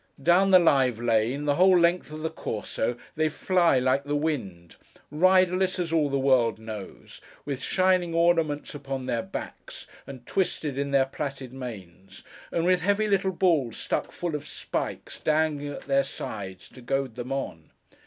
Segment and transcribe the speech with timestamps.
[0.23, 4.75] Down the live lane, the whole length of the Corso, they fly like the wind:
[5.11, 10.89] riderless, as all the world knows: with shining ornaments upon their backs, and twisted in
[10.89, 16.03] their plaited manes: and with heavy little balls stuck full of spikes, dangling at their
[16.03, 17.69] sides, to goad them on.